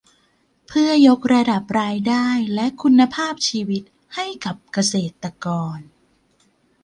[0.67, 3.83] เพื่อยกระดับรายได้และคุณภาพชีวิต
[4.15, 5.79] ให้กับเกษตรกร